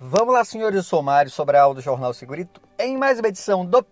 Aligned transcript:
Vamos 0.00 0.32
lá, 0.32 0.44
senhores, 0.44 0.76
eu 0.76 0.82
sou 0.84 1.02
Mário 1.02 1.28
Sobral 1.28 1.74
do 1.74 1.80
Jornal 1.80 2.14
Segurito, 2.14 2.62
em 2.78 2.96
mais 2.96 3.18
uma 3.18 3.26
edição 3.26 3.66
do 3.66 3.84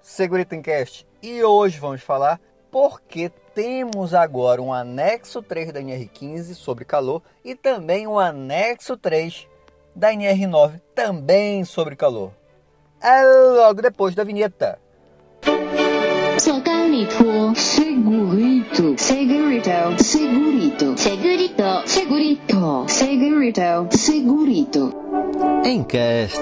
Segurito 0.00 0.56
Encast. 0.56 1.06
E 1.22 1.44
hoje 1.44 1.78
vamos 1.78 2.02
falar 2.02 2.40
porque 2.68 3.30
temos 3.54 4.12
agora 4.12 4.60
um 4.60 4.72
anexo 4.72 5.40
3 5.40 5.70
da 5.70 5.80
NR15 5.80 6.54
sobre 6.54 6.84
calor 6.84 7.22
e 7.44 7.54
também 7.54 8.08
um 8.08 8.18
anexo 8.18 8.96
3 8.96 9.46
da 9.94 10.12
NR9 10.12 10.80
também 10.96 11.64
sobre 11.64 11.94
calor. 11.94 12.32
É 13.00 13.22
logo 13.22 13.80
depois 13.80 14.16
da 14.16 14.24
vinheta. 14.24 14.80
Segurito, 17.02 17.56
segurito, 17.56 18.96
segurito, 18.96 20.04
segurito, 20.04 20.96
segurito, 20.96 21.88
segurito, 21.88 22.86
segurito, 22.88 23.96
segurito. 23.96 24.94
Encast. 25.64 26.40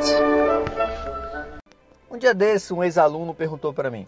Um 2.11 2.19
dia 2.19 2.35
desse, 2.35 2.75
um 2.75 2.85
ex-aluno 2.85 3.33
perguntou 3.33 3.73
para 3.73 3.91
mim: 3.91 4.07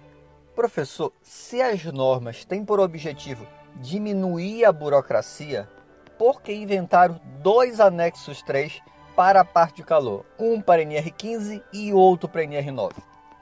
Professor, 0.55 1.11
se 1.23 1.63
as 1.63 1.83
normas 1.85 2.45
têm 2.45 2.67
por 2.67 2.81
objetivo 2.81 3.47
diminuir 3.77 4.67
a 4.67 4.73
burocracia, 4.73 5.67
por 6.19 6.43
que 6.43 6.53
inventaram 6.53 7.19
dois 7.43 7.81
anexos 7.81 8.43
3 8.43 8.79
para 9.17 9.41
a 9.41 9.45
parte 9.45 9.77
de 9.77 9.85
calor? 9.85 10.27
Um 10.39 10.61
para 10.61 10.83
NR15 10.83 11.63
e 11.73 11.95
outro 11.95 12.29
para 12.29 12.43
NR9. 12.43 12.93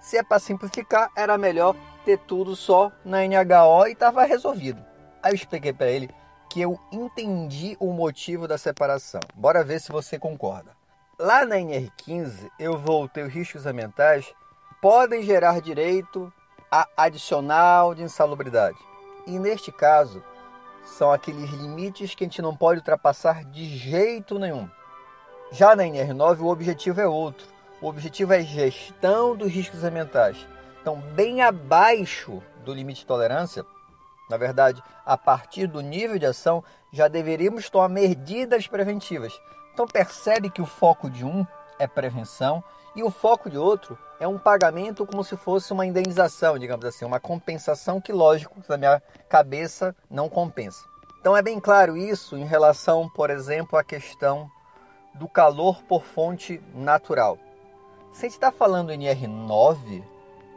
Se 0.01 0.17
é 0.17 0.23
para 0.23 0.39
simplificar, 0.39 1.11
era 1.17 1.37
melhor 1.37 1.75
ter 2.05 2.19
tudo 2.19 2.55
só 2.57 2.91
na 3.05 3.19
NHO 3.27 3.87
e 3.89 3.93
estava 3.93 4.25
resolvido. 4.25 4.85
Aí 5.23 5.33
eu 5.33 5.37
expliquei 5.37 5.73
para 5.73 5.89
ele 5.89 6.11
que 6.51 6.61
eu 6.61 6.79
entendi 6.91 7.77
o 7.79 7.93
motivo 7.93 8.49
da 8.49 8.59
separação. 8.59 9.21
Bora 9.35 9.63
ver 9.63 9.81
se 9.81 9.93
você 9.93 10.19
concorda. 10.19 10.73
Lá 11.19 11.45
na 11.45 11.57
NR15, 11.57 12.51
eu 12.59 12.79
voltei 12.79 13.23
os 13.23 13.33
riscos 13.33 13.67
ambientais 13.67 14.35
podem 14.81 15.23
gerar 15.23 15.61
direito 15.61 16.33
a 16.71 16.89
adicional 16.97 17.95
de 17.95 18.03
insalubridade. 18.03 18.79
E 19.27 19.39
neste 19.39 19.71
caso, 19.71 20.23
são 20.85 21.13
aqueles 21.13 21.51
limites 21.51 22.15
que 22.15 22.25
a 22.25 22.27
gente 22.27 22.41
não 22.41 22.57
pode 22.57 22.81
ultrapassar 22.81 23.45
de 23.45 23.65
jeito 23.77 24.39
nenhum. 24.39 24.69
Já 25.53 25.77
na 25.77 25.83
NR9, 25.83 26.41
o 26.41 26.47
objetivo 26.47 27.01
é 27.01 27.07
outro. 27.07 27.47
O 27.83 27.89
objetivo 27.89 28.33
é 28.33 28.43
gestão 28.43 29.37
dos 29.37 29.51
riscos 29.51 29.85
ambientais. 29.85 30.47
Então, 30.81 31.01
bem 31.01 31.43
abaixo 31.43 32.43
do 32.65 32.73
limite 32.73 33.01
de 33.01 33.07
tolerância, 33.07 33.65
na 34.29 34.37
verdade, 34.37 34.83
a 35.05 35.17
partir 35.17 35.67
do 35.67 35.81
nível 35.81 36.19
de 36.19 36.27
ação, 36.27 36.63
já 36.93 37.09
deveríamos 37.09 37.69
tomar 37.69 37.89
medidas 37.89 38.67
preventivas 38.67 39.41
então 39.73 39.87
percebe 39.87 40.51
que 40.51 40.61
o 40.61 40.67
foco 40.67 41.09
de 41.09 41.25
um 41.25 41.47
é 41.79 41.87
prevenção 41.87 42.63
e 42.95 43.03
o 43.03 43.11
foco 43.11 43.49
de 43.49 43.57
outro 43.57 43.99
é 44.19 44.29
um 44.29 44.39
pagamento 44.39 45.07
como 45.07 45.25
se 45.25 45.37
fosse 45.37 45.73
uma 45.73 45.87
indenização, 45.87 46.59
digamos 46.59 46.85
assim, 46.85 47.05
uma 47.07 47.19
compensação 47.19 47.99
que, 47.99 48.13
lógico, 48.13 48.63
na 48.69 48.77
minha 48.77 49.03
cabeça 49.27 49.97
não 50.11 50.29
compensa. 50.29 50.85
Então 51.19 51.35
é 51.35 51.41
bem 51.41 51.59
claro 51.59 51.97
isso 51.97 52.37
em 52.37 52.45
relação, 52.45 53.09
por 53.09 53.31
exemplo, 53.31 53.79
à 53.79 53.83
questão 53.85 54.51
do 55.15 55.27
calor 55.27 55.83
por 55.85 56.05
fonte 56.05 56.63
natural. 56.75 57.39
Se 58.13 58.27
a 58.27 58.29
gente 58.29 58.33
está 58.33 58.51
falando 58.51 58.91
em 58.91 59.01
NR9, 59.01 60.03